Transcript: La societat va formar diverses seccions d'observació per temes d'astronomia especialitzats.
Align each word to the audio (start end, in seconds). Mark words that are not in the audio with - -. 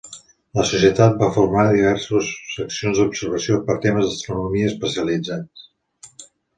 La 0.59 0.63
societat 0.69 1.19
va 1.19 1.29
formar 1.35 1.65
diverses 1.75 2.31
seccions 2.55 3.03
d'observació 3.05 3.61
per 3.71 3.79
temes 3.87 4.11
d'astronomia 4.11 4.75
especialitzats. 4.75 6.23